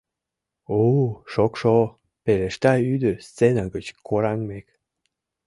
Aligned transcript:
—У-у, 0.79 1.01
шокшо!— 1.31 1.75
пелешта 2.23 2.73
ӱдыр 2.93 3.15
сцена 3.27 3.63
гыч 3.73 3.85
кораҥмек. 4.07 4.67